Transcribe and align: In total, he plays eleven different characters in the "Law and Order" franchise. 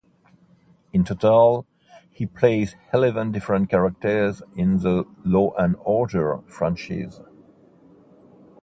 In 0.93 1.03
total, 1.03 1.67
he 2.09 2.25
plays 2.25 2.75
eleven 2.91 3.31
different 3.31 3.69
characters 3.69 4.41
in 4.55 4.79
the 4.79 5.05
"Law 5.23 5.53
and 5.59 5.75
Order" 5.83 6.39
franchise. 6.47 7.19